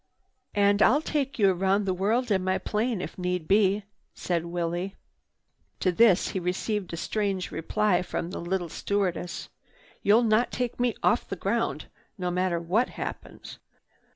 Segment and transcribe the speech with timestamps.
[0.55, 3.83] "And I'll take you round the world in my plane if need be,"
[4.15, 4.95] said Willie.
[5.79, 9.49] To this he received a strange reply from the little stewardess:
[10.01, 11.85] "You'll not take me off the ground,
[12.17, 13.59] no matter what happens."